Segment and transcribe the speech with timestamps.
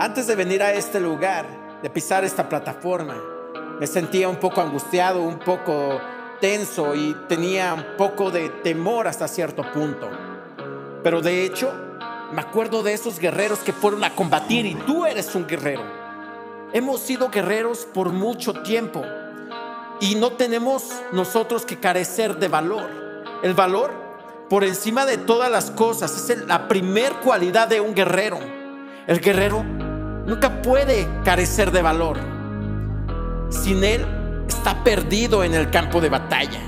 [0.00, 1.44] Antes de venir a este lugar,
[1.82, 3.20] de pisar esta plataforma,
[3.80, 6.00] me sentía un poco angustiado, un poco
[6.40, 10.08] tenso y tenía un poco de temor hasta cierto punto.
[11.02, 11.74] Pero de hecho,
[12.32, 15.82] me acuerdo de esos guerreros que fueron a combatir y tú eres un guerrero.
[16.72, 19.02] Hemos sido guerreros por mucho tiempo
[20.00, 22.88] y no tenemos nosotros que carecer de valor.
[23.42, 23.90] El valor,
[24.48, 28.38] por encima de todas las cosas, es la primer cualidad de un guerrero.
[29.08, 29.64] El guerrero
[30.28, 32.18] nunca puede carecer de valor.
[33.48, 34.06] Sin él,
[34.46, 36.60] está perdido en el campo de batalla.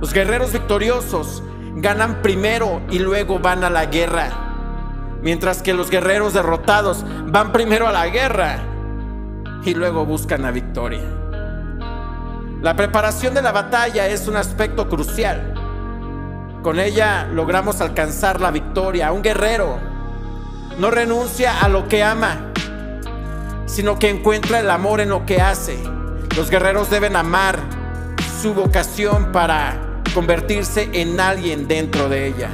[0.00, 1.42] Los guerreros victoriosos
[1.76, 4.28] ganan primero y luego van a la guerra.
[5.22, 8.58] Mientras que los guerreros derrotados van primero a la guerra
[9.64, 11.02] y luego buscan la victoria.
[12.60, 15.54] La preparación de la batalla es un aspecto crucial.
[16.62, 19.12] Con ella logramos alcanzar la victoria.
[19.12, 19.78] Un guerrero
[20.78, 22.47] no renuncia a lo que ama,
[23.68, 25.78] sino que encuentra el amor en lo que hace.
[26.36, 27.60] Los guerreros deben amar
[28.40, 32.48] su vocación para convertirse en alguien dentro de ella.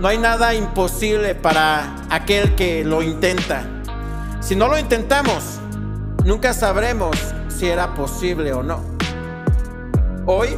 [0.00, 3.66] No hay nada imposible para aquel que lo intenta.
[4.40, 5.58] Si no lo intentamos,
[6.24, 7.16] nunca sabremos
[7.48, 8.82] si era posible o no.
[10.24, 10.56] Hoy,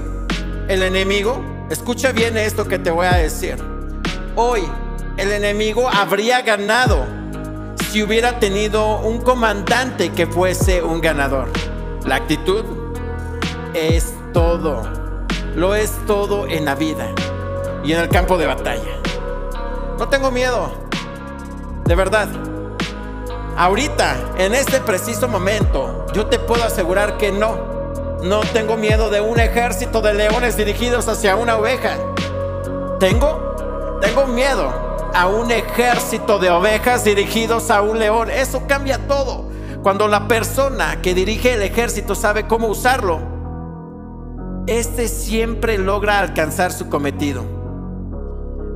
[0.69, 3.57] el enemigo, escucha bien esto que te voy a decir.
[4.37, 4.63] Hoy,
[5.17, 7.22] el enemigo habría ganado
[7.93, 11.49] si hubiera tenido un comandante que fuese un ganador.
[12.07, 12.65] La actitud
[13.75, 14.83] es todo.
[15.55, 17.11] Lo es todo en la vida
[17.85, 18.97] y en el campo de batalla.
[19.99, 20.73] No tengo miedo.
[21.85, 22.29] De verdad.
[23.59, 27.59] Ahorita, en este preciso momento, yo te puedo asegurar que no.
[28.23, 31.99] No tengo miedo de un ejército de leones dirigidos hacia una oveja.
[32.99, 33.99] ¿Tengo?
[34.01, 34.82] Tengo miedo
[35.15, 38.31] a un ejército de ovejas dirigidos a un león.
[38.31, 39.51] Eso cambia todo.
[39.83, 43.21] Cuando la persona que dirige el ejército sabe cómo usarlo,
[44.67, 47.45] este siempre logra alcanzar su cometido.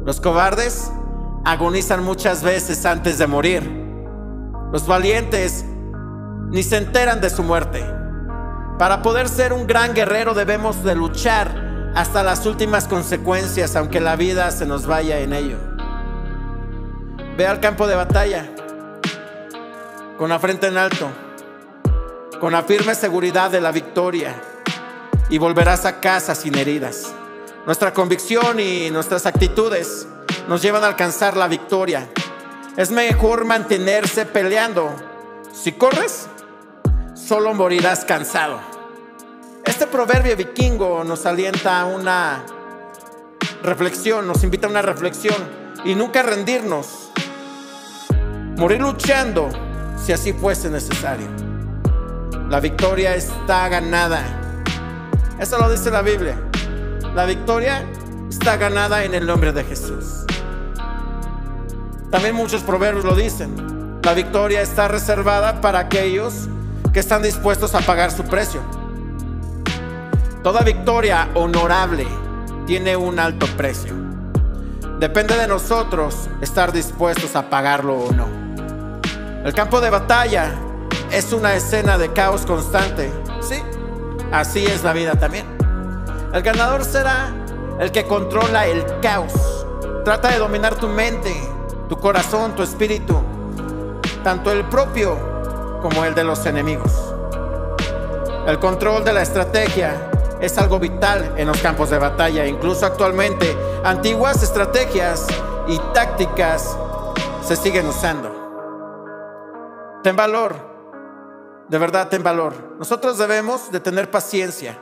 [0.05, 0.91] Los cobardes
[1.45, 3.63] agonizan muchas veces antes de morir.
[4.73, 5.65] Los valientes
[6.51, 7.85] ni se enteran de su muerte.
[8.79, 14.17] Para poder ser un gran guerrero debemos de luchar hasta las últimas consecuencias, aunque la
[14.17, 15.76] vida se nos vaya en ello.
[17.37, 18.49] Ve al campo de batalla
[20.17, 21.11] con la frente en alto,
[22.41, 24.35] con la firme seguridad de la victoria
[25.29, 27.13] y volverás a casa sin heridas.
[27.67, 30.07] Nuestra convicción y nuestras actitudes
[30.49, 32.09] nos llevan a alcanzar la victoria.
[32.77, 34.91] Es mejor mantenerse peleando.
[35.53, 36.29] Si corres,
[37.15, 38.61] solo morirás cansado.
[39.63, 42.47] Este proverbio vikingo nos alienta a una
[43.63, 45.37] reflexión, nos invita a una reflexión
[45.85, 47.06] y nunca rendirnos.
[48.57, 49.51] Morir luchando
[50.03, 51.27] si así fuese necesario.
[52.49, 54.23] La victoria está ganada.
[55.39, 56.39] Eso lo dice la Biblia.
[57.15, 57.85] La victoria
[58.31, 60.25] está ganada en el nombre de Jesús.
[62.11, 64.01] También muchos proverbios lo dicen.
[64.03, 66.49] La victoria está reservada para aquellos
[66.95, 68.63] que están dispuestos a pagar su precio.
[70.43, 72.07] Toda victoria honorable
[72.67, 73.93] tiene un alto precio.
[74.99, 78.46] Depende de nosotros estar dispuestos a pagarlo o no.
[79.47, 80.57] El campo de batalla
[81.13, 83.13] es una escena de caos constante.
[83.41, 83.63] Sí,
[84.33, 85.47] así es la vida también.
[86.33, 87.33] El ganador será
[87.79, 89.33] el que controla el caos.
[90.05, 91.33] Trata de dominar tu mente,
[91.89, 93.23] tu corazón, tu espíritu,
[94.25, 95.17] tanto el propio
[95.81, 97.15] como el de los enemigos.
[98.49, 102.47] El control de la estrategia es algo vital en los campos de batalla.
[102.47, 105.25] Incluso actualmente, antiguas estrategias
[105.69, 106.77] y tácticas
[107.47, 108.36] se siguen usando.
[110.07, 110.55] Ten valor,
[111.69, 112.77] de verdad ten valor.
[112.79, 114.79] Nosotros debemos de tener paciencia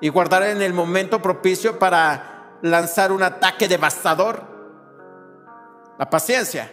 [0.00, 4.42] y guardar en el momento propicio para lanzar un ataque devastador
[5.96, 6.72] la paciencia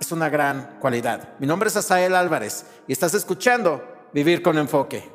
[0.00, 1.34] es una gran cualidad.
[1.38, 3.84] Mi nombre es Asael Álvarez y estás escuchando
[4.14, 5.13] Vivir con Enfoque.